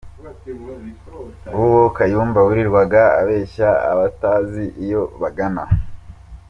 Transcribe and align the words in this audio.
Nguwo 1.49 1.83
Kayumba 1.97 2.39
wirirwa 2.47 2.81
abeshya 3.21 3.69
abatazi 3.91 4.63
iyo 4.83 5.01
bagana! 5.21 5.63